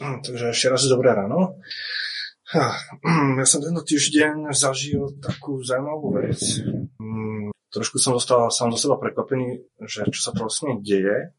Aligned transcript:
Takže 0.00 0.56
ešte 0.56 0.72
raz 0.72 0.88
dobré 0.88 1.12
ráno. 1.12 1.60
Ja 3.38 3.46
som 3.46 3.62
tento 3.62 3.86
týždeň 3.86 4.50
zažil 4.50 5.14
takú 5.22 5.62
zaujímavú 5.62 6.18
vec. 6.18 6.40
Mm, 6.98 7.54
trošku 7.70 8.02
som 8.02 8.18
zostal 8.18 8.50
sám 8.50 8.74
zo 8.74 8.78
seba 8.80 8.98
prekvapený, 8.98 9.62
že 9.86 10.02
čo 10.10 10.18
sa 10.18 10.30
to 10.34 10.48
vlastne 10.48 10.82
deje. 10.82 11.30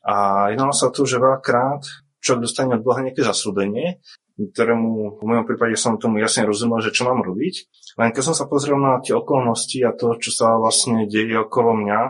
A 0.00 0.14
jednalo 0.48 0.72
sa 0.72 0.88
tu, 0.88 1.04
že 1.04 1.20
veľakrát 1.20 1.84
človek 2.24 2.48
dostane 2.48 2.72
od 2.72 2.86
Boha 2.86 3.04
nejaké 3.04 3.20
zaslúbenie, 3.20 4.00
ktorému 4.40 5.20
v 5.20 5.22
mojom 5.28 5.44
prípade 5.44 5.76
som 5.76 6.00
tomu 6.00 6.24
jasne 6.24 6.48
rozumel, 6.48 6.80
že 6.80 6.94
čo 6.94 7.04
mám 7.04 7.20
robiť. 7.20 7.54
Len 8.00 8.08
keď 8.08 8.32
som 8.32 8.34
sa 8.34 8.48
pozrel 8.48 8.80
na 8.80 9.04
tie 9.04 9.12
okolnosti 9.12 9.76
a 9.84 9.92
to, 9.92 10.16
čo 10.16 10.32
sa 10.32 10.56
vlastne 10.56 11.04
deje 11.04 11.36
okolo 11.36 11.76
mňa, 11.84 12.00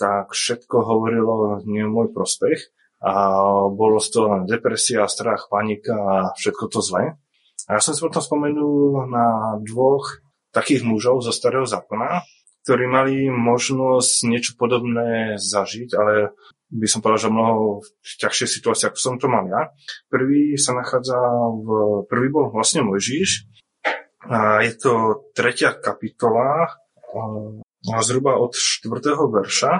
tak 0.00 0.32
všetko 0.32 0.76
hovorilo 0.88 1.60
nie 1.68 1.84
v 1.84 1.92
môj 1.92 2.08
prospech 2.16 2.72
a 2.98 3.12
bolo 3.70 4.02
z 4.02 4.08
toho 4.10 4.30
depresia, 4.42 5.06
strach, 5.06 5.46
panika 5.46 5.94
a 5.94 6.16
všetko 6.34 6.64
to 6.70 6.80
zlé. 6.82 7.14
A 7.68 7.78
ja 7.78 7.80
som 7.84 7.94
si 7.94 8.00
potom 8.02 8.22
spomenul 8.24 9.06
na 9.12 9.58
dvoch 9.60 10.24
takých 10.50 10.82
mužov 10.82 11.22
zo 11.22 11.30
starého 11.30 11.68
zákona, 11.68 12.24
ktorí 12.64 12.84
mali 12.88 13.28
možnosť 13.28 14.14
niečo 14.26 14.52
podobné 14.58 15.38
zažiť, 15.38 15.88
ale 15.94 16.34
by 16.68 16.86
som 16.88 17.00
povedal, 17.00 17.28
že 17.28 17.32
mnoho 17.32 17.80
ťažšie 18.04 18.46
situácie, 18.60 18.88
ako 18.88 18.98
som 19.00 19.16
to 19.16 19.28
mal 19.28 19.44
ja. 19.48 19.72
Prvý 20.12 20.56
sa 20.60 20.76
nachádza 20.76 21.16
v... 21.54 21.68
Prvý 22.04 22.28
bol 22.28 22.52
vlastne 22.52 22.84
Mojžiš. 22.84 23.48
A 24.28 24.60
je 24.66 24.76
to 24.76 25.24
tretia 25.32 25.72
kapitola, 25.72 26.68
a 27.88 28.02
zhruba 28.04 28.36
od 28.36 28.52
4. 28.52 28.84
verša. 29.16 29.72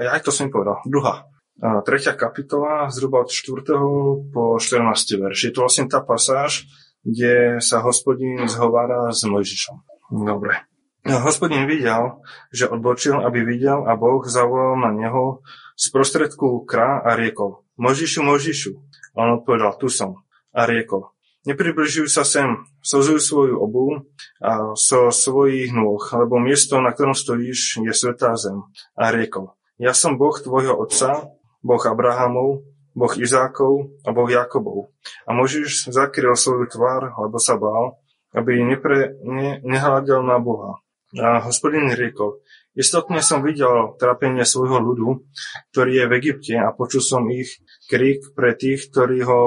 Ja 0.00 0.10
aj 0.16 0.22
to 0.24 0.32
som 0.32 0.48
povedal. 0.48 0.80
Druhá. 0.88 1.28
3. 1.60 2.16
kapitola, 2.16 2.88
zhruba 2.88 3.20
od 3.20 3.28
4. 3.28 4.32
po 4.32 4.56
14. 4.56 5.20
verš. 5.20 5.38
Je 5.44 5.52
to 5.52 5.68
vlastne 5.68 5.84
tá 5.92 6.00
pasáž, 6.00 6.64
kde 7.04 7.60
sa 7.60 7.84
hospodín 7.84 8.48
zhovára 8.48 9.12
s 9.12 9.28
Mojžišom. 9.28 9.76
Dobre. 10.24 10.64
Hospodín 11.04 11.68
videl, 11.68 12.20
že 12.52 12.68
odbočil, 12.68 13.20
aby 13.20 13.44
videl 13.44 13.84
a 13.88 13.96
Boh 13.96 14.24
zavolal 14.24 14.76
na 14.80 14.90
neho 14.92 15.44
z 15.76 15.88
prostredku 15.92 16.64
krá 16.64 17.00
a 17.00 17.16
riekol. 17.16 17.64
Možišu, 17.76 18.20
Možišu. 18.24 18.76
A 19.16 19.28
on 19.28 19.40
odpovedal, 19.40 19.76
tu 19.80 19.88
som. 19.88 20.24
A 20.52 20.64
riekol, 20.64 21.12
nepribližuj 21.48 22.08
sa 22.08 22.24
sem, 22.24 22.64
sozuj 22.84 23.20
svoju 23.20 23.56
obu 23.60 24.04
a 24.40 24.76
so 24.76 25.08
svojich 25.12 25.72
nôh, 25.72 26.00
lebo 26.12 26.36
miesto, 26.40 26.80
na 26.80 26.92
ktorom 26.92 27.16
stojíš, 27.16 27.80
je 27.80 27.92
svetá 27.96 28.36
zem. 28.36 28.64
A 28.92 29.12
riekol, 29.12 29.56
ja 29.80 29.96
som 29.96 30.20
Boh 30.20 30.36
tvojho 30.36 30.76
otca, 30.76 31.32
Boh 31.60 31.80
Abrahamov, 31.80 32.64
Boh 32.96 33.14
Izákov 33.14 34.02
a 34.02 34.10
Boh 34.10 34.26
Jakobov. 34.26 34.90
A 35.28 35.36
Možiš 35.36 35.88
zakryl 35.88 36.34
svoju 36.34 36.66
tvár, 36.66 37.14
lebo 37.14 37.38
sa 37.38 37.54
bál, 37.54 38.00
aby 38.34 38.62
nepre, 38.62 39.16
ne, 39.22 39.62
nehľadel 39.62 40.22
na 40.26 40.38
Boha. 40.42 40.82
A 41.18 41.42
hospodin 41.42 41.90
riekol, 41.90 42.38
istotne 42.78 43.18
som 43.18 43.42
videl 43.42 43.98
trápenie 43.98 44.46
svojho 44.46 44.78
ľudu, 44.78 45.26
ktorý 45.74 46.02
je 46.02 46.04
v 46.06 46.16
Egypte 46.22 46.54
a 46.54 46.70
počul 46.70 47.02
som 47.02 47.26
ich 47.30 47.58
krík 47.90 48.30
pre 48.34 48.54
tých, 48.54 48.90
ktorí 48.94 49.26
ho 49.26 49.42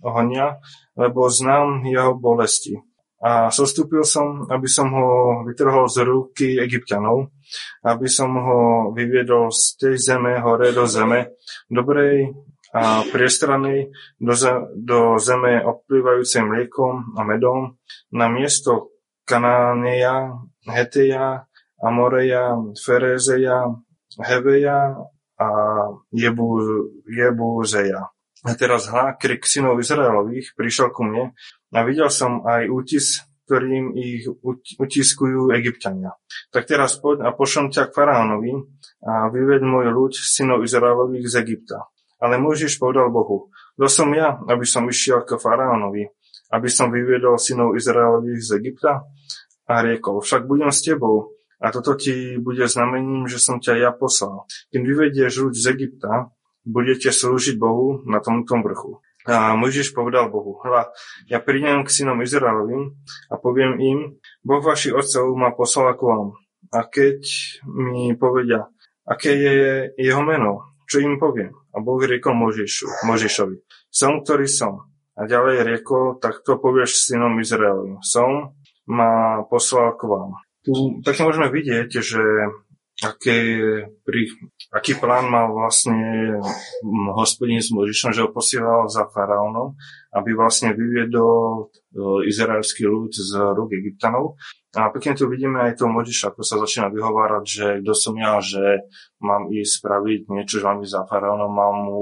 honia, 0.00 0.60
lebo 0.96 1.28
znám 1.28 1.84
jeho 1.84 2.16
bolesti. 2.16 2.80
A 3.24 3.48
zostúpil 3.48 4.04
som, 4.04 4.44
aby 4.52 4.68
som 4.68 4.92
ho 4.92 5.08
vytrhol 5.48 5.88
z 5.88 6.04
ruky 6.04 6.48
egyptianov, 6.60 7.32
aby 7.80 8.06
som 8.12 8.28
ho 8.36 8.60
vyviedol 8.92 9.48
z 9.48 9.62
tej 9.80 9.94
zeme 9.96 10.36
hore 10.36 10.68
do 10.76 10.84
zeme, 10.84 11.32
dobrej 11.72 12.36
a 12.76 13.00
priestranej, 13.08 13.88
do, 14.20 14.34
do 14.76 15.16
zeme 15.16 15.64
obplývajúcej 15.64 16.44
mliekom 16.44 17.16
a 17.16 17.24
medom, 17.24 17.80
na 18.12 18.28
miesto 18.28 18.92
Kanáneja, 19.24 20.36
Heteja, 20.68 21.48
Amoreja, 21.80 22.52
Ferezeja, 22.76 23.64
Heveja 24.20 24.96
a 25.40 25.48
Jebu, 26.12 26.48
Jebuzeja. 27.08 28.15
A 28.44 28.52
teraz 28.52 28.92
hľa, 28.92 29.16
krik 29.16 29.48
synov 29.48 29.80
Izraelových 29.80 30.52
prišiel 30.52 30.92
ku 30.92 31.08
mne 31.08 31.32
a 31.72 31.78
videl 31.88 32.12
som 32.12 32.44
aj 32.44 32.68
útis, 32.68 33.24
ktorým 33.46 33.94
ich 33.96 34.26
utiskujú 34.76 35.54
egyptiania. 35.54 36.12
Tak 36.50 36.66
teraz 36.66 36.98
poď 36.98 37.24
a 37.24 37.30
pošlom 37.32 37.72
ťa 37.72 37.88
k 37.88 37.94
faraónovi 37.94 38.52
a 39.06 39.30
vyved 39.30 39.62
môj 39.62 39.88
ľud 39.88 40.12
synov 40.12 40.66
Izraelových 40.66 41.26
z 41.30 41.34
Egypta. 41.46 41.88
Ale 42.20 42.42
Mojžiš 42.42 42.82
povedal 42.82 43.08
Bohu, 43.12 43.52
kto 43.76 43.86
som 43.86 44.08
ja, 44.12 44.40
aby 44.50 44.64
som 44.64 44.88
išiel 44.88 45.22
k 45.22 45.36
faraónovi, 45.38 46.10
aby 46.52 46.68
som 46.68 46.90
vyviedol 46.90 47.38
synov 47.38 47.76
Izraelových 47.78 48.42
z 48.42 48.50
Egypta? 48.60 49.06
A 49.66 49.82
riekol, 49.82 50.22
však 50.22 50.46
budem 50.46 50.70
s 50.70 50.86
tebou, 50.86 51.36
a 51.56 51.72
toto 51.72 51.96
ti 51.96 52.36
bude 52.36 52.68
znamením, 52.68 53.24
že 53.26 53.40
som 53.40 53.56
ťa 53.58 53.74
ja 53.80 53.90
poslal. 53.90 54.44
Kým 54.68 54.84
vyvedieš 54.84 55.40
ľud 55.40 55.54
z 55.56 55.72
Egypta, 55.72 56.28
budete 56.66 57.14
slúžiť 57.14 57.56
Bohu 57.56 58.02
na 58.04 58.18
tomto 58.18 58.58
vrchu. 58.60 59.00
A 59.26 59.58
Mojžiš 59.58 59.90
povedal 59.90 60.30
Bohu, 60.30 60.62
hľa, 60.62 60.94
ja 61.26 61.42
prídem 61.42 61.82
k 61.82 61.90
synom 61.90 62.22
Izraelovým 62.22 62.94
a 63.26 63.34
poviem 63.34 63.74
im, 63.82 63.98
Boh 64.46 64.62
vašich 64.62 64.94
otcov 64.94 65.34
ma 65.34 65.50
poslal 65.50 65.94
ako 65.98 66.04
vám. 66.06 66.28
A 66.70 66.86
keď 66.86 67.26
mi 67.66 68.14
povedia, 68.14 68.70
aké 69.02 69.34
je 69.34 69.58
jeho 69.98 70.22
meno, 70.22 70.78
čo 70.86 71.02
im 71.02 71.18
poviem? 71.18 71.50
A 71.74 71.82
Boh 71.82 71.98
riekol 71.98 72.38
Mojžišu, 72.38 73.06
Mojžišovi, 73.06 73.56
som, 73.90 74.22
ktorý 74.22 74.46
som. 74.46 74.94
A 75.18 75.26
ďalej 75.26 75.64
riekol, 75.74 76.22
tak 76.22 76.46
to 76.46 76.60
povieš 76.62 77.10
synom 77.10 77.40
Izraelovým. 77.42 77.98
Som 78.06 78.54
ma 78.86 79.42
poslal 79.50 79.98
k 79.98 80.06
vám. 80.06 80.38
Tu 80.62 81.02
pekne 81.02 81.30
môžeme 81.30 81.48
vidieť, 81.50 81.90
že 81.98 82.22
aké, 83.04 83.38
pri, 84.00 84.22
aký 84.72 84.96
plán 84.96 85.28
mal 85.28 85.52
vlastne 85.52 86.40
hospodin 87.12 87.60
s 87.60 87.68
Možišom, 87.68 88.16
že 88.16 88.24
ho 88.24 88.32
posielal 88.32 88.88
za 88.88 89.04
faraónom, 89.12 89.76
aby 90.16 90.32
vlastne 90.32 90.72
vyviedol 90.72 91.68
e, 91.68 92.24
izraelský 92.24 92.88
ľud 92.88 93.12
z 93.12 93.36
rúk 93.52 93.76
Egyptanov. 93.76 94.40
A 94.76 94.88
pekne 94.92 95.12
tu 95.12 95.28
vidíme 95.28 95.60
aj 95.60 95.80
toho 95.80 95.92
Možiša, 95.92 96.32
ako 96.32 96.40
sa 96.40 96.56
začína 96.56 96.88
vyhovárať, 96.88 97.44
že 97.44 97.66
kto 97.84 97.92
som 97.92 98.14
ja, 98.16 98.40
že 98.40 98.88
mám 99.20 99.52
ísť 99.52 99.72
spraviť 99.84 100.20
niečo, 100.32 100.60
že 100.60 100.68
mám 100.68 100.80
ísť 100.80 100.94
za 100.96 101.02
faraónom, 101.04 101.52
mám 101.52 101.76
mu 101.84 101.98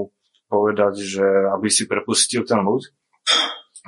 povedať, 0.47 0.93
že 1.03 1.25
aby 1.51 1.67
si 1.67 1.91
prepustil 1.91 2.47
ten 2.47 2.63
ľud. 2.63 2.83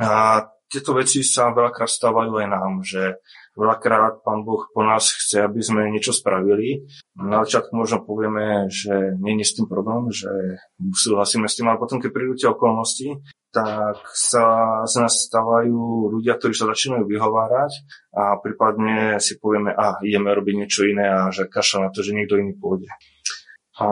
A 0.03 0.44
tieto 0.67 0.91
veci 0.95 1.23
sa 1.23 1.55
veľakrát 1.55 1.89
stávajú 1.89 2.31
aj 2.44 2.47
nám, 2.47 2.72
že 2.83 3.19
Veľakrát 3.57 4.22
Pán 4.22 4.45
Boh 4.45 4.69
po 4.69 4.85
nás 4.85 5.09
chce, 5.09 5.41
aby 5.41 5.66
sme 5.66 5.89
niečo 5.89 6.13
spravili. 6.13 6.85
Na 7.17 7.41
začiatku 7.41 7.73
možno 7.73 8.05
povieme, 8.05 8.69
že 8.69 9.17
nie 9.17 9.33
je 9.41 9.50
s 9.50 9.57
tým 9.57 9.66
problém, 9.66 10.13
že 10.13 10.29
súhlasíme 10.77 11.50
s 11.50 11.57
tým, 11.57 11.66
ale 11.66 11.81
potom, 11.81 11.97
keď 11.97 12.13
prídu 12.13 12.38
tie 12.38 12.53
okolnosti, 12.53 13.17
tak 13.50 13.97
sa 14.13 14.45
z 14.85 14.94
nás 15.01 15.09
stávajú 15.25 15.73
ľudia, 16.13 16.38
ktorí 16.38 16.53
sa 16.53 16.69
začínajú 16.69 17.09
vyhovárať 17.09 17.73
a 18.13 18.38
prípadne 18.38 19.17
si 19.17 19.41
povieme, 19.41 19.73
a 19.73 19.97
ideme 20.06 20.29
robiť 20.38 20.53
niečo 20.53 20.85
iné 20.85 21.09
a 21.09 21.33
že 21.33 21.50
kašľa 21.50 21.89
na 21.89 21.89
to, 21.89 22.06
že 22.06 22.13
niekto 22.13 22.38
iný 22.38 22.53
pôjde. 22.53 22.94
A 23.81 23.88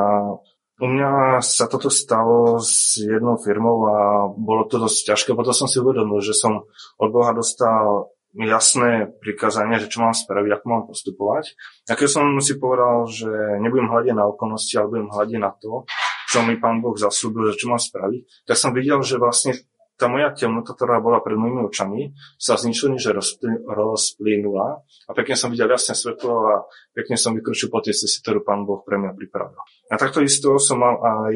u 0.75 0.87
mňa 0.91 1.39
sa 1.39 1.71
toto 1.71 1.87
stalo 1.87 2.59
s 2.59 2.99
jednou 2.99 3.39
firmou 3.39 3.87
a 3.87 3.97
bolo 4.27 4.67
to 4.67 4.75
dosť 4.75 5.15
ťažké. 5.15 5.29
Potom 5.31 5.55
som 5.55 5.71
si 5.71 5.79
uvedomil, 5.79 6.19
že 6.19 6.35
som 6.35 6.67
od 6.99 7.09
Boha 7.15 7.31
dostal 7.31 8.11
jasné 8.35 9.07
prikázania, 9.23 9.79
že 9.79 9.87
čo 9.87 10.03
mám 10.03 10.11
spraviť, 10.11 10.51
ako 10.51 10.65
mám 10.67 10.83
postupovať. 10.91 11.55
A 11.87 11.95
keď 11.95 12.09
som 12.11 12.25
si 12.43 12.59
povedal, 12.59 13.07
že 13.07 13.31
nebudem 13.63 13.87
hľadiť 13.87 14.11
na 14.11 14.27
okolnosti, 14.27 14.75
ale 14.75 14.91
budem 14.91 15.07
hľadiť 15.07 15.39
na 15.39 15.51
to, 15.55 15.87
čo 16.27 16.43
mi 16.43 16.59
pán 16.59 16.83
Boh 16.83 16.99
zasúbil, 16.99 17.55
že 17.55 17.63
čo 17.63 17.71
mám 17.71 17.79
spraviť, 17.79 18.43
tak 18.43 18.59
som 18.59 18.75
videl, 18.75 18.99
že 18.99 19.15
vlastne 19.15 19.55
tá 19.95 20.11
moja 20.11 20.31
temnota, 20.35 20.75
ktorá 20.75 20.99
bola 20.99 21.23
pred 21.23 21.39
mojimi 21.39 21.63
očami, 21.67 22.11
sa 22.35 22.59
zničila, 22.59 22.99
že 22.99 23.15
rozplínula 23.65 24.83
a 24.83 25.11
pekne 25.15 25.35
som 25.39 25.51
videl 25.51 25.71
jasne 25.71 25.95
svetlo 25.95 26.33
a 26.51 26.53
pekne 26.91 27.15
som 27.15 27.31
vykročil 27.31 27.71
po 27.71 27.79
tej 27.79 27.95
ceste, 27.95 28.19
ktorú 28.23 28.43
pán 28.43 28.67
Boh 28.67 28.83
pre 28.83 28.99
mňa 28.99 29.15
pripravil. 29.15 29.59
A 29.91 29.95
takto 29.95 30.19
isto 30.19 30.59
som 30.59 30.83
mal 30.83 30.99
aj 30.99 31.33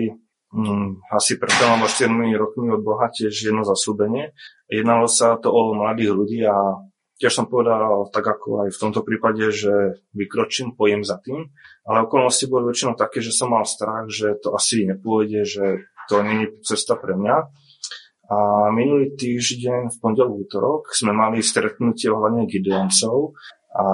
mm, 0.52 1.08
asi 1.16 1.40
pred 1.40 1.52
4 1.56 2.12
rokmi 2.36 2.68
od 2.72 2.84
Boha 2.84 3.08
tiež 3.08 3.32
jedno 3.32 3.64
zasúbenie. 3.64 4.36
Jednalo 4.68 5.08
sa 5.08 5.40
to 5.40 5.50
o 5.50 5.74
mladých 5.74 6.12
ľudí 6.12 6.44
a 6.44 6.84
Tiež 7.20 7.36
som 7.36 7.52
povedal, 7.52 8.08
tak 8.16 8.24
ako 8.24 8.64
aj 8.64 8.70
v 8.72 8.80
tomto 8.80 9.04
prípade, 9.04 9.52
že 9.52 10.00
vykročím, 10.16 10.72
pojem 10.80 11.04
za 11.04 11.20
tým, 11.20 11.52
ale 11.84 12.08
okolnosti 12.08 12.48
boli 12.48 12.72
väčšinou 12.72 12.96
také, 12.96 13.20
že 13.20 13.36
som 13.36 13.52
mal 13.52 13.68
strach, 13.68 14.08
že 14.08 14.40
to 14.40 14.56
asi 14.56 14.88
nepôjde, 14.88 15.44
že 15.44 15.84
to 16.08 16.24
nie 16.24 16.48
je 16.48 16.64
cesta 16.64 16.96
pre 16.96 17.20
mňa. 17.20 17.52
A 18.30 18.70
minulý 18.70 19.18
týždeň, 19.18 19.90
v 19.90 19.98
pondelok, 19.98 20.46
útorok, 20.46 20.82
sme 20.94 21.18
mali 21.18 21.42
stretnutie 21.42 22.14
ohľadne 22.14 22.46
Gideoncov 22.46 23.34
a 23.74 23.86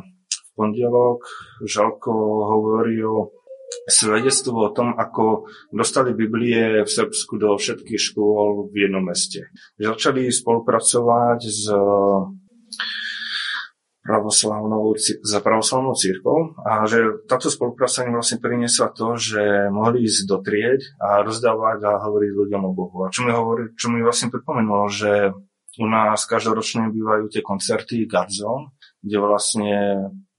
v 0.00 0.50
pondelok 0.56 1.28
Žalko 1.68 2.12
hovoril 2.48 3.28
svedectvo 3.84 4.72
o 4.72 4.72
tom, 4.72 4.96
ako 4.96 5.52
dostali 5.68 6.16
Biblie 6.16 6.80
v 6.80 6.88
Srbsku 6.88 7.36
do 7.36 7.52
všetkých 7.60 8.00
škôl 8.00 8.72
v 8.72 8.88
jednom 8.88 9.04
meste. 9.04 9.52
Začali 9.76 10.32
spolupracovať 10.32 11.40
s 11.44 11.68
pravoslavnou, 14.04 14.92
za 15.24 15.40
pravoslavnou 15.40 15.96
církou 15.96 16.52
a 16.60 16.84
že 16.84 17.24
táto 17.24 17.48
spolupráca 17.48 18.04
im 18.04 18.12
vlastne 18.12 18.36
priniesla 18.36 18.92
to, 18.92 19.16
že 19.16 19.72
mohli 19.72 20.04
ísť 20.04 20.28
do 20.28 20.44
tried 20.44 20.84
a 21.00 21.24
rozdávať 21.24 21.88
a 21.88 22.04
hovoriť 22.04 22.30
ľuďom 22.36 22.62
o 22.68 22.72
Bohu. 22.76 23.08
A 23.08 23.12
čo 23.12 23.24
mi, 23.24 23.32
hovorí, 23.32 23.72
čo 23.72 23.88
mi 23.88 24.04
vlastne 24.04 24.28
pripomenulo, 24.28 24.92
že 24.92 25.32
u 25.80 25.86
nás 25.88 26.28
každoročne 26.28 26.92
bývajú 26.92 27.32
tie 27.32 27.40
koncerty 27.40 28.04
Garzon, 28.04 28.76
kde 29.00 29.16
vlastne 29.18 29.72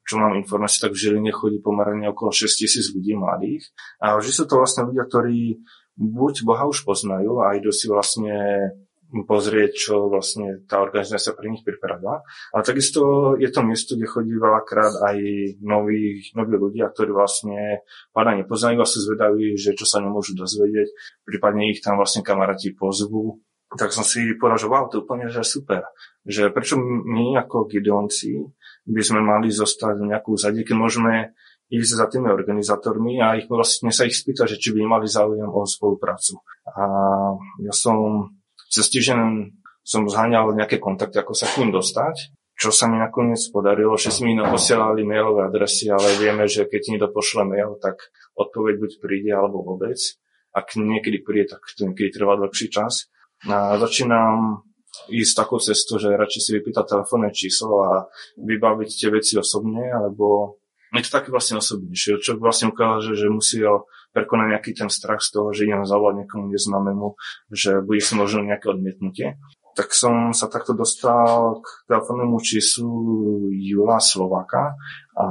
čo 0.05 0.21
mám 0.21 0.37
informácie, 0.37 0.85
tak 0.85 0.93
v 0.93 1.01
Žiline 1.01 1.33
chodí 1.33 1.57
pomerne 1.57 2.05
okolo 2.13 2.29
6 2.29 2.45
tisíc 2.45 2.93
ľudí 2.93 3.17
mladých. 3.17 3.73
A 3.97 4.21
že 4.21 4.29
sú 4.29 4.45
to 4.45 4.61
vlastne 4.61 4.85
ľudia, 4.85 5.09
ktorí 5.09 5.65
buď 5.97 6.45
Boha 6.45 6.69
už 6.69 6.85
poznajú 6.85 7.41
a 7.41 7.57
idú 7.57 7.73
si 7.73 7.89
vlastne 7.89 8.69
pozrieť, 9.13 9.71
čo 9.77 10.09
vlastne 10.09 10.65
tá 10.65 10.81
organizácia 10.81 11.31
pre 11.37 11.47
nich 11.53 11.61
pripravila. 11.61 12.25
Ale 12.51 12.63
takisto 12.65 13.33
je 13.37 13.47
to 13.53 13.61
miesto, 13.61 13.93
kde 13.95 14.09
chodí 14.09 14.33
veľakrát 14.33 14.97
aj 15.05 15.17
noví, 15.61 16.25
noví 16.33 16.53
ľudia, 16.57 16.89
ktorí 16.89 17.13
vlastne 17.13 17.85
pána 18.11 18.35
nepoznajú 18.41 18.81
a 18.81 18.89
sú 18.89 19.05
zvedaví, 19.05 19.55
že 19.55 19.77
čo 19.77 19.85
sa 19.85 20.01
nemôžu 20.01 20.33
dozvedieť, 20.35 20.89
prípadne 21.23 21.69
ich 21.71 21.79
tam 21.85 22.01
vlastne 22.01 22.25
kamaráti 22.25 22.73
pozvú. 22.73 23.39
Tak 23.75 23.91
som 23.91 24.05
si 24.05 24.37
povedal, 24.37 24.61
že 24.61 24.71
wow, 24.71 24.85
to 24.87 24.99
je 24.99 25.03
úplne 25.03 25.25
že 25.27 25.43
super. 25.43 25.83
Že 26.25 26.53
prečo 26.53 26.79
my 26.81 27.37
ako 27.43 27.67
Gideonci 27.67 28.39
by 28.87 29.01
sme 29.01 29.21
mali 29.21 29.49
zostať 29.51 29.99
v 29.99 30.09
nejakú 30.15 30.37
zadie, 30.37 30.63
keď 30.63 30.75
môžeme 30.77 31.13
ísť 31.65 31.91
za 31.97 32.05
tými 32.05 32.29
organizátormi 32.29 33.17
a 33.17 33.41
ich 33.41 33.49
vlastne 33.49 33.89
sa 33.89 34.05
ich 34.05 34.13
spýtať, 34.13 34.55
že 34.55 34.61
či 34.61 34.69
by 34.69 34.85
mali 34.85 35.09
záujem 35.09 35.49
o 35.49 35.65
spoluprácu. 35.65 36.37
A 36.69 36.83
ja 37.65 37.73
som 37.73 38.29
cez 38.69 38.85
týždeň 38.91 39.51
som 39.85 40.09
zháňal 40.09 40.57
nejaké 40.57 40.81
kontakty, 40.81 41.21
ako 41.21 41.37
sa 41.37 41.45
k 41.45 41.61
ním 41.61 41.71
dostať, 41.75 42.33
čo 42.55 42.71
sa 42.71 42.87
mi 42.87 42.97
nakoniec 42.97 43.37
podarilo. 43.51 43.99
Všetci 43.99 44.23
mi 44.23 44.33
posielali 44.39 45.03
mailové 45.03 45.45
adresy, 45.45 45.91
ale 45.91 46.15
vieme, 46.15 46.47
že 46.47 46.65
keď 46.65 46.81
niekto 46.89 47.07
pošle 47.11 47.43
mail, 47.43 47.77
tak 47.77 47.99
odpoveď 48.33 48.79
buď 48.79 48.91
príde 49.03 49.31
alebo 49.35 49.61
vôbec. 49.61 49.99
Ak 50.55 50.73
niekedy 50.79 51.19
príde, 51.19 51.51
tak 51.51 51.67
to 51.75 51.83
niekedy 51.83 52.15
trvá 52.15 52.39
dlhší 52.39 52.71
čas. 52.71 53.11
A 53.45 53.75
začínam 53.75 54.63
ísť 55.11 55.33
takou 55.35 55.59
cestou, 55.59 55.99
že 55.99 56.15
radšej 56.15 56.41
si 56.41 56.51
vypýtať 56.55 56.95
telefónne 56.95 57.29
číslo 57.35 57.83
a 57.83 58.07
vybaviť 58.39 58.89
tie 58.89 59.09
veci 59.11 59.35
osobne, 59.35 59.91
alebo 59.91 60.57
je 60.99 61.05
to 61.07 61.15
také 61.19 61.29
vlastne 61.31 61.59
osobnejšie, 61.59 62.21
čo 62.21 62.37
vlastne 62.39 62.71
ukáže, 62.71 63.15
že 63.15 63.31
musí 63.31 63.63
prekonať 64.15 64.47
nejaký 64.55 64.71
ten 64.75 64.87
strach 64.87 65.19
z 65.19 65.35
toho, 65.35 65.51
že 65.51 65.67
idem 65.67 65.83
zavolať 65.83 66.23
niekomu 66.23 66.47
neznámemu, 66.47 67.07
že 67.51 67.83
bude 67.83 67.99
si 67.99 68.15
možno 68.15 68.47
nejaké 68.47 68.71
odmietnutie. 68.71 69.35
Tak 69.75 69.91
som 69.91 70.31
sa 70.31 70.47
takto 70.47 70.71
dostal 70.71 71.59
k 71.59 71.67
telefónnemu 71.91 72.39
číslu 72.39 72.95
Jula 73.51 73.99
Slováka 73.99 74.79
a 75.19 75.23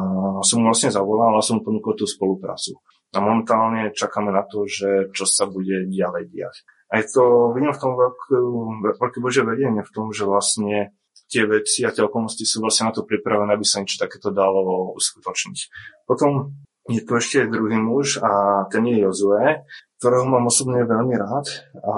som 0.45 0.61
mu 0.61 0.69
vlastne 0.69 0.93
zavolal 0.93 1.33
a 1.33 1.41
som 1.41 1.61
mu 1.61 1.65
ponúkol 1.65 1.97
tú 1.97 2.05
spoluprácu. 2.05 2.77
A 3.17 3.25
momentálne 3.25 3.95
čakáme 3.97 4.29
na 4.29 4.45
to, 4.45 4.69
že 4.69 5.09
čo 5.17 5.25
sa 5.25 5.49
bude 5.49 5.89
ďalej 5.89 6.29
diať. 6.29 6.61
A 6.93 7.01
je 7.01 7.09
to, 7.09 7.57
vidím 7.57 7.73
v 7.73 7.81
tom 7.81 7.97
veľké, 7.97 8.37
veľké 9.01 9.19
bože 9.25 9.43
vedenie 9.49 9.81
v 9.81 9.95
tom, 9.97 10.13
že 10.13 10.29
vlastne 10.29 10.93
tie 11.35 11.45
veci 11.51 11.83
a 11.83 11.91
tie 11.91 12.07
okolnosti 12.07 12.47
sú 12.47 12.63
vlastne 12.63 12.87
na 12.87 12.93
to 12.95 13.03
pripravené, 13.03 13.59
aby 13.59 13.67
sa 13.67 13.83
niečo 13.83 13.99
takéto 13.99 14.31
dalo 14.31 14.95
uskutočniť. 14.95 15.59
Potom 16.07 16.55
je 16.87 17.03
tu 17.03 17.13
ešte 17.19 17.51
druhý 17.51 17.81
muž 17.81 18.23
a 18.23 18.65
ten 18.71 18.87
je 18.87 19.03
Jozue, 19.03 19.67
ktorého 19.99 20.31
mám 20.31 20.47
osobne 20.47 20.87
veľmi 20.87 21.19
rád. 21.19 21.47
A 21.83 21.95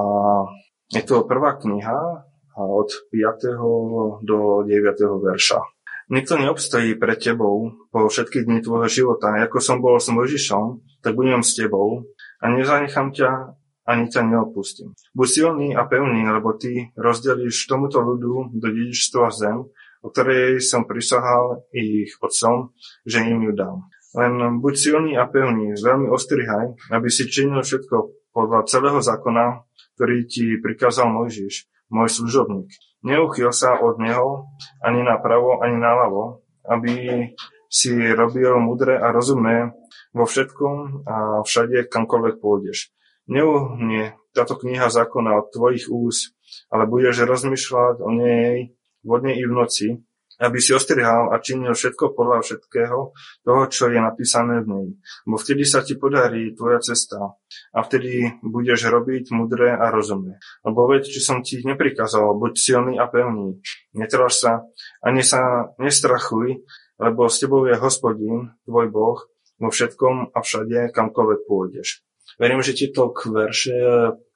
je 0.95 1.03
to 1.05 1.27
prvá 1.29 1.59
kniha 1.61 2.25
od 2.57 2.89
5. 3.13 4.25
do 4.25 4.39
9. 4.65 4.73
verša. 5.21 5.61
Nikto 6.07 6.39
neobstojí 6.39 6.95
pred 7.03 7.19
tebou 7.19 7.75
po 7.91 8.07
všetky 8.07 8.47
dni 8.47 8.63
tvojho 8.63 8.87
života. 8.87 9.35
Ako 9.43 9.59
som 9.59 9.83
bol 9.83 9.99
s 9.99 10.07
Mojžišom, 10.07 10.79
tak 11.03 11.19
budem 11.19 11.43
s 11.43 11.59
tebou 11.59 12.07
a 12.39 12.45
nezanechám 12.47 13.11
ťa 13.11 13.59
ani 13.87 14.11
ťa 14.11 14.27
neopustím. 14.27 14.93
Buď 15.15 15.29
silný 15.31 15.69
a 15.79 15.87
pevný, 15.87 16.27
lebo 16.27 16.59
ty 16.59 16.91
rozdelíš 16.99 17.71
tomuto 17.71 18.03
ľudu 18.03 18.51
do 18.59 18.67
dedičstva 18.67 19.31
zem, 19.31 19.71
o 20.03 20.07
ktorej 20.11 20.59
som 20.59 20.85
prisahal 20.85 21.67
ich 21.71 22.19
otcom, 22.19 22.75
že 23.07 23.23
im 23.23 23.47
ju 23.47 23.53
dám. 23.55 23.87
Len 24.19 24.59
buď 24.59 24.75
silný 24.75 25.13
a 25.15 25.31
pevný, 25.31 25.79
veľmi 25.79 26.11
ostrihaj, 26.11 26.91
aby 26.91 27.09
si 27.09 27.31
činil 27.31 27.63
všetko 27.63 28.31
podľa 28.35 28.69
celého 28.69 29.01
zákona, 29.01 29.65
ktorý 29.97 30.29
ti 30.29 30.59
prikázal 30.61 31.09
Mojžiš, 31.09 31.69
môj 31.89 32.11
služobník. 32.11 32.69
Neuchyl 33.07 33.55
sa 33.55 33.79
od 33.79 34.03
neho 34.03 34.51
ani 34.83 35.01
na 35.07 35.17
pravo, 35.23 35.63
ani 35.63 35.79
na 35.79 35.95
ľavo, 35.95 36.43
aby 36.67 37.29
si 37.71 37.93
robil 37.95 38.57
mudré 38.59 38.99
a 38.99 39.15
rozumné 39.15 39.73
vo 40.17 40.25
všetkom 40.25 41.07
a 41.07 41.17
všade, 41.45 41.93
kamkoľvek 41.93 42.35
pôjdeš. 42.41 42.96
Neuhnie 43.27 44.15
táto 44.31 44.55
kniha 44.55 44.87
zákona 44.87 45.35
od 45.41 45.47
tvojich 45.51 45.91
úst, 45.91 46.37
ale 46.71 46.87
budeš 46.87 47.27
rozmýšľať 47.27 48.05
o 48.05 48.11
nej 48.15 48.77
vodne 49.03 49.35
i 49.35 49.43
v 49.43 49.53
noci, 49.57 49.89
aby 50.37 50.61
si 50.61 50.77
ostrihal 50.77 51.33
a 51.33 51.41
činil 51.41 51.73
všetko 51.73 52.13
podľa 52.13 52.45
všetkého 52.45 52.99
toho, 53.41 53.63
čo 53.73 53.89
je 53.89 53.97
napísané 53.97 54.61
v 54.61 54.67
nej. 54.69 54.87
Bo 55.25 55.41
vtedy 55.41 55.65
sa 55.65 55.81
ti 55.81 55.97
podarí 55.97 56.53
tvoja 56.53 56.79
cesta 56.85 57.41
a 57.73 57.79
vtedy 57.81 58.37
budeš 58.45 58.93
robiť 58.93 59.33
mudré 59.33 59.73
a 59.73 59.89
rozumné. 59.89 60.37
Lebo 60.61 60.85
veď, 60.93 61.09
či 61.09 61.21
som 61.25 61.41
ti 61.41 61.65
neprikázal, 61.65 62.37
buď 62.37 62.53
silný 62.53 62.95
a 63.01 63.09
pevný. 63.09 63.65
Netraž 63.97 64.37
sa, 64.37 64.53
ani 65.01 65.25
sa 65.25 65.73
nestrachuj, 65.81 66.61
lebo 67.01 67.33
s 67.33 67.41
tebou 67.41 67.65
je 67.65 67.77
hospodín, 67.81 68.53
tvoj 68.69 68.93
Boh, 68.93 69.19
vo 69.57 69.69
všetkom 69.73 70.37
a 70.37 70.39
všade, 70.45 70.93
kamkoľvek 70.93 71.41
pôjdeš. 71.49 72.05
Verím, 72.37 72.61
že 72.61 72.77
tieto 72.77 73.15
verše 73.15 73.73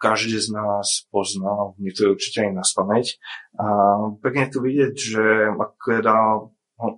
každý 0.01 0.41
z 0.41 0.55
nás 0.57 1.05
pozná, 1.13 1.75
je 1.77 1.93
určite 2.07 2.49
aj 2.49 2.53
na 2.57 2.65
spameť. 2.65 3.07
A 3.61 3.67
pekne 4.25 4.49
tu 4.49 4.65
vidieť, 4.65 4.95
že 4.97 5.25
ako 5.53 6.01
dal 6.01 6.55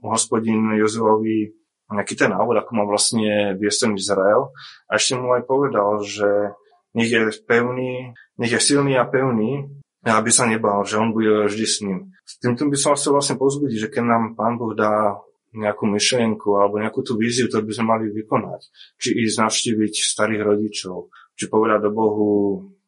hospodin 0.06 0.78
Jozuovi 0.78 1.56
nejaký 1.92 2.14
ten 2.16 2.32
návod, 2.32 2.56
ako 2.56 2.70
má 2.72 2.84
vlastne 2.88 3.52
viesť 3.58 3.88
ten 3.88 3.92
Izrael. 3.98 4.54
A 4.88 4.96
ešte 4.96 5.18
mu 5.18 5.34
aj 5.36 5.44
povedal, 5.44 6.00
že 6.00 6.56
nech 6.96 7.08
je 7.08 7.28
pevný, 7.44 8.16
nech 8.40 8.52
je 8.52 8.60
silný 8.60 8.96
a 8.96 9.04
pevný, 9.04 9.68
aby 10.02 10.30
sa 10.34 10.48
nebal, 10.48 10.82
že 10.82 10.98
on 10.98 11.14
bude 11.14 11.46
vždy 11.46 11.66
s 11.66 11.76
ním. 11.84 12.10
S 12.26 12.38
týmto 12.42 12.66
by 12.66 12.76
som 12.78 12.96
chcel 12.98 13.14
vlastne 13.14 13.36
pozbudiť, 13.38 13.78
že 13.86 13.92
keď 13.92 14.02
nám 14.02 14.22
Pán 14.34 14.58
Boh 14.58 14.74
dá 14.74 15.20
nejakú 15.52 15.84
myšlienku 15.84 16.48
alebo 16.56 16.80
nejakú 16.80 17.04
tú 17.04 17.20
víziu, 17.20 17.48
to 17.48 17.60
by 17.60 17.72
sme 17.72 17.86
mali 17.92 18.04
vykonať. 18.08 18.60
Či 18.96 19.08
ísť 19.28 19.36
navštíviť 19.44 19.92
starých 19.92 20.42
rodičov, 20.42 21.12
či 21.36 21.44
povedať 21.48 21.88
do 21.88 21.90
Bohu 21.92 22.30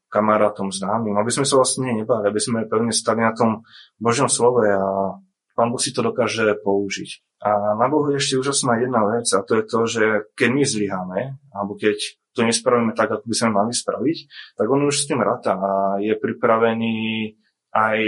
kamarátom, 0.09 0.71
známym, 0.71 1.19
aby 1.19 1.31
sme 1.35 1.45
sa 1.45 1.59
vlastne 1.59 1.91
nebali, 1.91 2.31
aby 2.31 2.41
sme 2.41 2.71
pevne 2.71 2.95
stali 2.95 3.21
na 3.21 3.35
tom 3.35 3.67
Božom 3.99 4.31
slove 4.31 4.63
a 4.63 5.19
Pán 5.55 5.71
Boh 5.71 5.79
si 5.79 5.95
to 5.95 6.03
dokáže 6.03 6.59
použiť. 6.67 7.39
A 7.47 7.79
na 7.79 7.87
Bohu 7.87 8.11
je 8.11 8.19
ešte 8.19 8.39
úžasná 8.43 8.83
jedna 8.83 9.07
vec 9.07 9.27
a 9.31 9.43
to 9.47 9.63
je 9.63 9.65
to, 9.67 9.81
že 9.87 10.05
keď 10.35 10.49
my 10.51 10.63
zlyháme, 10.67 11.19
alebo 11.55 11.79
keď 11.79 11.95
to 12.35 12.43
nespravíme 12.43 12.91
tak, 12.99 13.15
ako 13.15 13.31
by 13.31 13.35
sme 13.39 13.51
mali 13.55 13.71
spraviť, 13.71 14.19
tak 14.59 14.67
on 14.67 14.91
už 14.91 14.95
s 14.99 15.07
tým 15.07 15.23
rata 15.23 15.55
a 15.55 15.71
je 16.03 16.15
pripravený 16.19 16.95
aj 17.71 17.99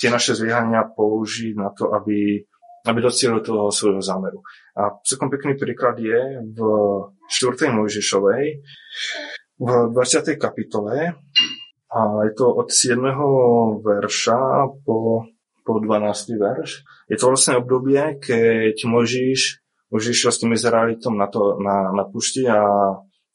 tie 0.00 0.08
naše 0.08 0.32
zlyhania 0.36 0.88
použiť 0.88 1.52
na 1.56 1.68
to, 1.72 1.92
aby 1.92 2.44
aby 2.86 2.98
docielil 3.02 3.42
toho 3.42 3.68
svojho 3.68 4.00
zámeru. 4.00 4.40
A 4.78 4.94
celkom 5.02 5.28
pekný 5.28 5.58
príklad 5.58 5.98
je 5.98 6.40
v 6.42 6.58
4. 7.26 7.74
Mojžišovej, 7.74 8.44
v 9.56 9.68
20. 9.90 10.38
kapitole, 10.38 11.18
a 11.86 12.00
je 12.28 12.32
to 12.34 12.46
od 12.50 12.68
7. 12.68 12.98
verša 13.80 14.40
po, 14.84 15.24
po 15.64 15.72
12. 15.80 16.36
verš. 16.36 16.70
Je 17.08 17.16
to 17.16 17.30
vlastne 17.30 17.62
obdobie, 17.62 18.18
keď 18.20 18.76
Mojžiš 18.84 19.62
išiel 19.94 20.32
s 20.34 20.40
tým 20.42 20.52
Izraelitom 20.52 21.14
na, 21.14 21.30
to, 21.30 21.56
na, 21.62 21.94
na 21.94 22.04
pušti 22.04 22.44
a 22.50 22.58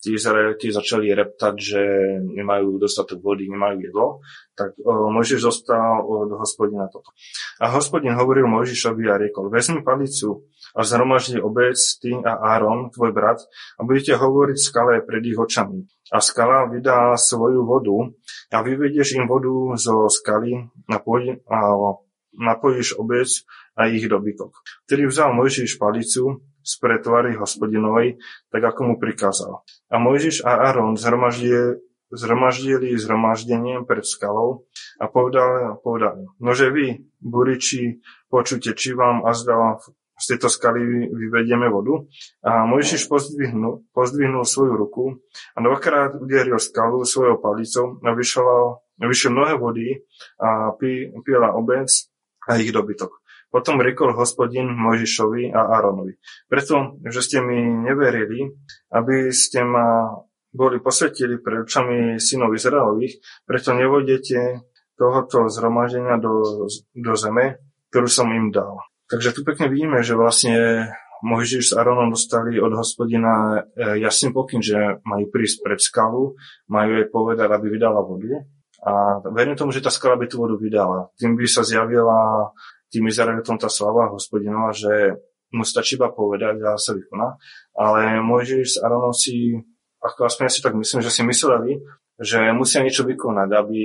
tí 0.01 0.73
začali 0.73 1.13
reptať, 1.13 1.55
že 1.61 1.81
nemajú 2.21 2.81
dostatok 2.81 3.21
vody, 3.21 3.45
nemajú 3.45 3.77
jedlo, 3.85 4.25
tak 4.57 4.73
o, 4.81 5.13
Mojžiš 5.13 5.39
zostal 5.45 6.01
od 6.01 6.33
hospodina 6.41 6.89
toto. 6.89 7.13
A 7.61 7.69
hospodin 7.69 8.17
hovoril 8.17 8.49
Mojžišovi 8.49 9.05
a 9.05 9.21
riekol, 9.21 9.53
vezmi 9.53 9.85
palicu 9.85 10.49
a 10.73 10.81
zhromaždi 10.81 11.37
obec, 11.37 11.77
ty 12.01 12.17
a 12.17 12.33
Áron, 12.57 12.89
tvoj 12.89 13.13
brat, 13.13 13.45
a 13.77 13.85
budete 13.85 14.17
hovoriť 14.17 14.57
skale 14.57 15.05
pred 15.05 15.21
ich 15.21 15.37
očami. 15.37 15.85
A 16.11 16.19
skala 16.19 16.67
vydá 16.67 17.13
svoju 17.15 17.63
vodu 17.63 18.11
a 18.51 18.57
vyvedieš 18.65 19.21
im 19.21 19.29
vodu 19.29 19.77
zo 19.77 20.09
skaly 20.09 20.65
a, 20.89 20.97
pôj, 20.97 21.39
a 21.45 21.59
napojíš 22.35 22.97
obec 22.97 23.29
a 23.77 23.87
ich 23.87 24.03
dobytok. 24.09 24.51
Vtedy 24.89 25.07
vzal 25.07 25.31
Mojžiš 25.37 25.77
palicu 25.77 26.41
spred 26.63 27.01
tvary 27.03 27.35
hospodinovej, 27.35 28.21
tak 28.53 28.61
ako 28.63 28.79
mu 28.83 28.95
prikázal. 29.01 29.65
A 29.89 29.95
Mojžiš 29.97 30.45
a 30.45 30.71
Aaron 30.71 30.97
zhromaždili, 30.97 31.81
zhromaždili 32.95 33.81
pred 33.85 34.05
skalou 34.05 34.69
a 35.01 35.09
povedali, 35.09 35.77
povedali 35.83 36.27
nože 36.39 36.69
vy, 36.69 37.01
buriči, 37.21 37.99
počujte, 38.29 38.77
či 38.77 38.93
vám 38.93 39.25
a 39.25 39.33
zdala 39.33 39.81
z 40.21 40.37
tejto 40.37 40.53
skaly 40.53 41.09
vyvedieme 41.09 41.65
vodu. 41.73 42.05
A 42.45 42.69
Mojžiš 42.69 43.09
pozdvihnul, 43.09 43.89
pozdvihnul 43.89 44.45
svoju 44.45 44.73
ruku 44.77 45.05
a 45.57 45.65
dvakrát 45.65 46.13
udieril 46.21 46.61
skalu 46.61 47.01
svojou 47.01 47.41
palicou 47.41 47.97
a 48.05 48.13
vyšlo 48.13 49.29
mnohé 49.33 49.57
vody 49.57 50.05
a 50.37 50.77
pí, 50.77 51.09
pila 51.25 51.57
obec 51.57 51.89
a 52.45 52.61
ich 52.61 52.69
dobytok. 52.69 53.20
Potom 53.51 53.83
riekol 53.83 54.15
hospodin 54.15 54.71
Mojžišovi 54.71 55.51
a 55.51 55.75
Áronovi. 55.75 56.15
Preto, 56.47 56.95
že 57.03 57.19
ste 57.19 57.37
mi 57.43 57.59
neverili, 57.59 58.47
aby 58.95 59.29
ste 59.35 59.67
ma 59.67 60.15
boli 60.51 60.79
posvetili 60.79 61.39
pred 61.39 61.67
očami 61.67 62.15
synov 62.15 62.55
Izraelových, 62.55 63.19
preto 63.43 63.75
nevodete 63.75 64.63
tohoto 64.95 65.51
zhromaždenia 65.51 66.19
do, 66.19 66.67
do 66.95 67.13
zeme, 67.19 67.59
ktorú 67.91 68.07
som 68.07 68.31
im 68.31 68.51
dal. 68.55 68.79
Takže 69.11 69.35
tu 69.35 69.43
pekne 69.43 69.67
vidíme, 69.67 69.99
že 69.99 70.15
vlastne 70.15 70.87
Mojžiš 71.21 71.71
s 71.71 71.77
Aronom 71.77 72.09
dostali 72.09 72.57
od 72.57 72.73
hospodina 72.73 73.61
e, 73.75 73.99
jasný 74.01 74.33
pokyn, 74.33 74.63
že 74.63 75.03
majú 75.05 75.29
prísť 75.29 75.57
pred 75.61 75.79
skalu, 75.79 76.33
majú 76.65 76.91
jej 76.97 77.07
povedať, 77.11 77.49
aby 77.51 77.67
vydala 77.69 78.01
vodu. 78.01 78.41
A 78.81 79.21
verím 79.29 79.53
tomu, 79.53 79.69
že 79.69 79.85
tá 79.85 79.93
skala 79.93 80.17
by 80.17 80.25
tú 80.25 80.41
vodu 80.41 80.57
vydala. 80.57 81.13
Tým 81.21 81.37
by 81.37 81.45
sa 81.45 81.61
zjavila 81.61 82.49
tým 82.91 83.07
Izraelitom 83.07 83.55
tá 83.55 83.71
slava 83.71 84.11
hospodinova, 84.11 84.75
že 84.75 85.15
mu 85.55 85.63
stačí 85.63 85.95
iba 85.95 86.11
povedať 86.11 86.59
a 86.63 86.75
sa 86.75 86.91
vykoná. 86.95 87.39
Ale 87.75 88.19
Mojžiš 88.23 88.67
s 88.75 88.81
Aronom 88.83 89.15
si, 89.15 89.55
ako 90.03 90.27
aspoň 90.27 90.43
si 90.51 90.59
tak 90.63 90.75
myslím, 90.75 90.99
že 91.03 91.11
si 91.11 91.21
mysleli, 91.23 91.79
že 92.19 92.51
musia 92.51 92.83
niečo 92.83 93.07
vykonať, 93.07 93.49
aby, 93.51 93.81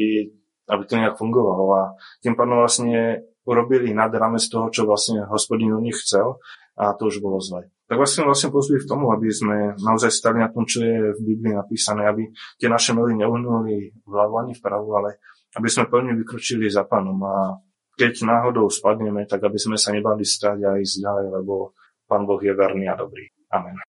aby 0.70 0.82
to 0.86 0.94
nejak 0.98 1.18
fungovalo. 1.18 1.64
A 1.74 1.82
tým 2.22 2.34
pádom 2.34 2.62
vlastne 2.62 3.22
urobili 3.46 3.94
nad 3.94 4.10
rámec 4.10 4.42
toho, 4.50 4.70
čo 4.74 4.86
vlastne 4.86 5.22
hospodin 5.30 5.74
od 5.74 5.82
nich 5.82 5.96
chcel 6.02 6.42
a 6.76 6.92
to 6.92 7.08
už 7.08 7.22
bolo 7.22 7.40
zle. 7.40 7.70
Tak 7.86 7.96
vlastne 7.96 8.26
vlastne 8.26 8.50
pozbili 8.50 8.82
v 8.82 8.90
tomu, 8.90 9.14
aby 9.14 9.30
sme 9.30 9.78
naozaj 9.78 10.10
stali 10.10 10.42
na 10.42 10.50
tom, 10.50 10.66
čo 10.66 10.82
je 10.82 11.14
v 11.14 11.20
Biblii 11.22 11.54
napísané, 11.54 12.10
aby 12.10 12.26
tie 12.58 12.66
naše 12.66 12.92
nohy 12.92 13.14
neuhnuli 13.14 13.94
vľavo 14.04 14.42
ani 14.42 14.52
vpravo, 14.58 14.90
ale 14.98 15.22
aby 15.54 15.68
sme 15.70 15.88
pevne 15.88 16.12
vykročili 16.18 16.66
za 16.68 16.84
pánom 16.84 17.16
a 17.22 17.56
keď 17.96 18.28
náhodou 18.28 18.68
spadneme, 18.68 19.24
tak 19.24 19.40
aby 19.40 19.56
sme 19.56 19.80
sa 19.80 19.90
nebali 19.90 20.22
stať 20.22 20.58
a 20.68 20.76
ísť 20.76 21.00
ďalej, 21.00 21.26
lebo 21.40 21.72
pán 22.04 22.28
Boh 22.28 22.38
je 22.38 22.52
verný 22.52 22.92
a 22.92 22.94
dobrý. 22.94 23.24
Amen. 23.50 23.85